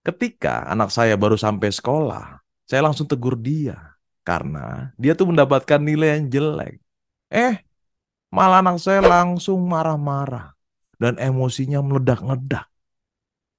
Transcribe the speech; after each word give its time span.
Ketika 0.00 0.64
anak 0.64 0.88
saya 0.88 1.12
baru 1.20 1.36
sampai 1.36 1.68
sekolah, 1.68 2.40
saya 2.64 2.80
langsung 2.80 3.04
tegur 3.04 3.36
dia 3.36 3.76
karena 4.24 4.96
dia 4.96 5.12
tuh 5.12 5.28
mendapatkan 5.28 5.76
nilai 5.76 6.16
yang 6.16 6.24
jelek. 6.32 6.80
Eh, 7.28 7.60
malah 8.32 8.64
anak 8.64 8.80
saya 8.80 9.04
langsung 9.04 9.60
marah-marah 9.68 10.56
dan 10.96 11.20
emosinya 11.20 11.84
meledak-ledak. 11.84 12.64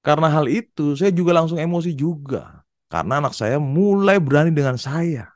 Karena 0.00 0.32
hal 0.32 0.48
itu, 0.48 0.96
saya 0.96 1.12
juga 1.12 1.36
langsung 1.36 1.60
emosi 1.60 1.92
juga. 1.92 2.64
Karena 2.88 3.20
anak 3.20 3.36
saya 3.36 3.60
mulai 3.60 4.16
berani 4.16 4.48
dengan 4.48 4.80
saya. 4.80 5.28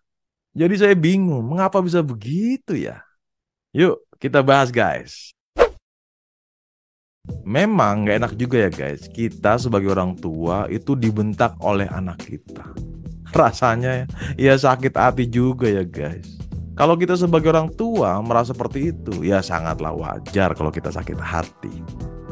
Jadi 0.56 0.74
saya 0.80 0.94
bingung, 0.96 1.44
mengapa 1.44 1.84
bisa 1.84 2.00
begitu 2.00 2.72
ya? 2.72 3.04
Yuk, 3.76 4.00
kita 4.16 4.40
bahas 4.40 4.72
guys. 4.72 5.36
Memang 7.44 8.04
nggak 8.04 8.16
enak 8.20 8.32
juga 8.40 8.68
ya 8.68 8.70
guys, 8.72 9.08
kita 9.08 9.60
sebagai 9.60 9.92
orang 9.92 10.16
tua 10.16 10.68
itu 10.72 10.96
dibentak 10.96 11.56
oleh 11.60 11.88
anak 11.92 12.24
kita. 12.24 12.64
Rasanya 13.38 14.08
ya 14.40 14.54
sakit 14.56 14.94
hati 14.96 15.28
juga 15.28 15.68
ya 15.68 15.84
guys. 15.84 16.40
Kalau 16.74 16.98
kita 16.98 17.14
sebagai 17.14 17.54
orang 17.54 17.70
tua 17.70 18.18
merasa 18.18 18.50
seperti 18.50 18.90
itu, 18.90 19.22
ya 19.22 19.38
sangatlah 19.38 19.94
wajar 19.94 20.58
kalau 20.58 20.74
kita 20.74 20.90
sakit 20.90 21.14
hati. 21.22 21.70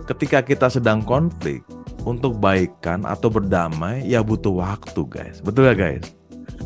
Ketika 0.03 0.43
kita 0.43 0.67
sedang 0.67 0.99
konflik, 0.99 1.63
untuk 2.05 2.39
baikan 2.43 3.07
atau 3.07 3.31
berdamai 3.31 4.03
ya 4.07 4.23
butuh 4.23 4.59
waktu 4.63 5.03
guys. 5.07 5.39
Betul 5.43 5.71
ya 5.71 5.75
guys? 5.75 6.15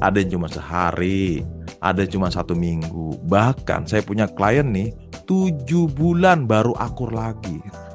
Ada 0.01 0.21
yang 0.25 0.41
cuma 0.41 0.49
sehari, 0.49 1.45
ada 1.81 2.05
yang 2.05 2.21
cuma 2.21 2.29
satu 2.29 2.53
minggu. 2.53 3.21
Bahkan 3.29 3.89
saya 3.89 4.05
punya 4.05 4.29
klien 4.29 4.69
nih, 4.69 4.93
tujuh 5.25 5.89
bulan 5.93 6.45
baru 6.45 6.77
akur 6.77 7.13
lagi. 7.13 7.61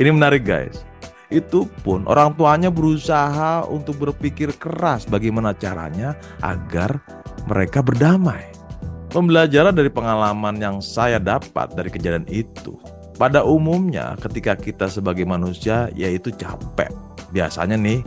Ini 0.00 0.10
menarik 0.10 0.46
guys. 0.46 0.84
Itu 1.32 1.66
pun 1.82 2.06
orang 2.06 2.36
tuanya 2.38 2.70
berusaha 2.70 3.66
untuk 3.66 3.98
berpikir 3.98 4.54
keras 4.54 5.08
bagaimana 5.08 5.56
caranya 5.56 6.14
agar 6.44 7.00
mereka 7.48 7.82
berdamai. 7.82 8.44
Pembelajaran 9.10 9.74
dari 9.74 9.90
pengalaman 9.90 10.58
yang 10.58 10.76
saya 10.82 11.22
dapat 11.22 11.70
dari 11.74 11.90
kejadian 11.90 12.26
itu. 12.26 12.74
Pada 13.14 13.46
umumnya 13.46 14.18
ketika 14.18 14.58
kita 14.58 14.90
sebagai 14.90 15.22
manusia 15.22 15.86
yaitu 15.94 16.34
capek. 16.34 16.90
Biasanya 17.30 17.78
nih 17.78 18.02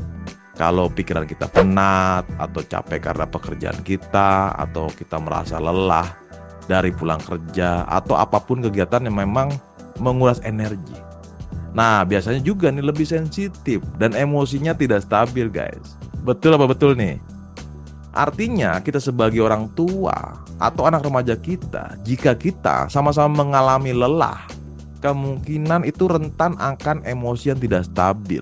kalau 0.60 0.92
pikiran 0.92 1.24
kita 1.24 1.48
penat 1.48 2.28
atau 2.36 2.60
capek 2.60 3.00
karena 3.00 3.24
pekerjaan 3.30 3.80
kita 3.88 4.52
atau 4.58 4.92
kita 4.92 5.16
merasa 5.22 5.64
lelah 5.64 6.12
dari 6.68 6.92
pulang 6.92 7.24
kerja 7.24 7.88
atau 7.88 8.20
apa 8.20 8.44
pun 8.44 8.60
kegiatan 8.60 9.08
yang 9.08 9.16
memang 9.16 9.54
menguras 10.04 10.44
energi. 10.44 11.07
Nah, 11.76 12.08
biasanya 12.08 12.40
juga 12.40 12.72
nih 12.72 12.86
lebih 12.86 13.04
sensitif 13.04 13.84
dan 14.00 14.16
emosinya 14.16 14.72
tidak 14.72 15.04
stabil, 15.04 15.52
guys. 15.52 15.98
Betul 16.24 16.56
apa 16.56 16.68
betul 16.70 16.96
nih? 16.96 17.20
Artinya, 18.18 18.82
kita 18.82 18.98
sebagai 18.98 19.46
orang 19.46 19.70
tua 19.78 20.42
atau 20.58 20.90
anak 20.90 21.06
remaja 21.06 21.38
kita, 21.38 22.00
jika 22.02 22.34
kita 22.34 22.90
sama-sama 22.90 23.46
mengalami 23.46 23.94
lelah, 23.94 24.42
kemungkinan 25.06 25.86
itu 25.86 26.10
rentan 26.10 26.58
akan 26.58 27.06
emosi 27.06 27.54
yang 27.54 27.60
tidak 27.62 27.86
stabil 27.86 28.42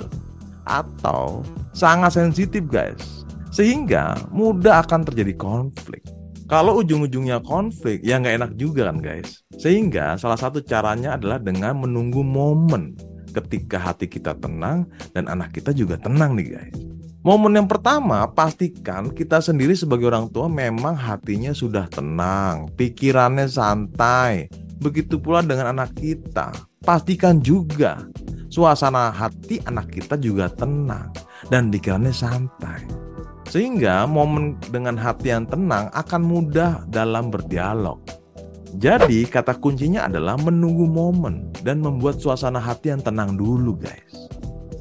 atau 0.64 1.44
sangat 1.76 2.16
sensitif, 2.16 2.64
guys. 2.72 3.26
Sehingga 3.52 4.16
mudah 4.32 4.84
akan 4.84 5.04
terjadi 5.08 5.36
konflik. 5.36 6.04
Kalau 6.46 6.78
ujung-ujungnya 6.78 7.42
konflik, 7.42 8.06
ya 8.06 8.22
nggak 8.22 8.36
enak 8.38 8.52
juga 8.54 8.86
kan 8.86 9.02
guys. 9.02 9.42
Sehingga 9.58 10.14
salah 10.14 10.38
satu 10.38 10.62
caranya 10.62 11.18
adalah 11.18 11.42
dengan 11.42 11.74
menunggu 11.74 12.22
momen 12.22 12.94
ketika 13.36 13.76
hati 13.76 14.08
kita 14.08 14.32
tenang 14.40 14.88
dan 15.12 15.28
anak 15.28 15.52
kita 15.52 15.76
juga 15.76 16.00
tenang 16.00 16.40
nih 16.40 16.56
guys. 16.56 16.80
Momen 17.26 17.58
yang 17.58 17.66
pertama, 17.66 18.22
pastikan 18.30 19.10
kita 19.10 19.42
sendiri 19.42 19.74
sebagai 19.74 20.14
orang 20.14 20.30
tua 20.30 20.46
memang 20.46 20.94
hatinya 20.94 21.58
sudah 21.58 21.90
tenang, 21.90 22.70
pikirannya 22.78 23.50
santai. 23.50 24.46
Begitu 24.78 25.18
pula 25.18 25.42
dengan 25.42 25.74
anak 25.74 25.98
kita. 25.98 26.54
Pastikan 26.86 27.42
juga 27.42 28.06
suasana 28.54 29.10
hati 29.10 29.58
anak 29.66 29.90
kita 29.90 30.22
juga 30.22 30.54
tenang 30.54 31.10
dan 31.50 31.74
pikirannya 31.74 32.14
santai. 32.14 32.86
Sehingga 33.50 34.06
momen 34.06 34.62
dengan 34.70 34.94
hati 34.94 35.34
yang 35.34 35.50
tenang 35.50 35.90
akan 35.98 36.22
mudah 36.22 36.86
dalam 36.94 37.34
berdialog. 37.34 38.06
Jadi 38.76 39.24
kata 39.24 39.56
kuncinya 39.56 40.04
adalah 40.04 40.36
menunggu 40.36 40.84
momen 40.84 41.48
dan 41.64 41.80
membuat 41.80 42.20
suasana 42.20 42.60
hati 42.60 42.92
yang 42.92 43.00
tenang 43.00 43.40
dulu 43.40 43.80
guys. 43.80 44.28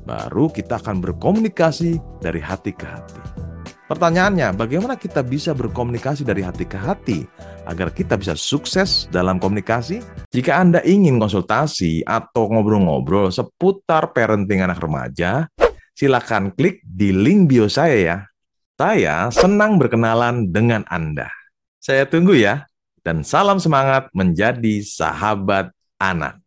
Baru 0.03 0.50
kita 0.50 0.82
akan 0.82 0.99
berkomunikasi 0.99 2.03
dari 2.19 2.43
hati 2.43 2.75
ke 2.75 2.84
hati. 2.84 3.22
Pertanyaannya, 3.84 4.56
bagaimana 4.56 4.99
kita 4.99 5.22
bisa 5.22 5.54
berkomunikasi 5.54 6.27
dari 6.27 6.43
hati 6.43 6.66
ke 6.66 6.75
hati 6.75 7.22
agar 7.69 7.94
kita 7.94 8.19
bisa 8.19 8.34
sukses 8.34 9.06
dalam 9.15 9.38
komunikasi? 9.38 10.03
Jika 10.34 10.59
Anda 10.59 10.83
ingin 10.83 11.21
konsultasi 11.22 12.03
atau 12.03 12.50
ngobrol-ngobrol 12.50 13.31
seputar 13.31 14.10
parenting 14.10 14.65
anak 14.65 14.83
remaja, 14.83 15.47
silakan 15.94 16.50
klik 16.56 16.83
di 16.83 17.15
link 17.15 17.47
bio 17.47 17.71
saya 17.71 17.97
ya. 17.97 18.19
Saya 18.75 19.31
senang 19.31 19.78
berkenalan 19.78 20.50
dengan 20.50 20.83
Anda. 20.91 21.31
Saya 21.78 22.09
tunggu 22.09 22.34
ya 22.34 22.66
dan 23.04 23.20
salam 23.20 23.60
semangat 23.60 24.09
menjadi 24.16 24.81
sahabat 24.81 25.69
anak. 26.00 26.41